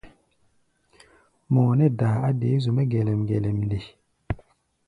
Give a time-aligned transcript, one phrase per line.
[1.51, 3.79] Mɔʼɔ nɛ́ daa a dé zu-mɛ́ gelɛm-gelɛm nde?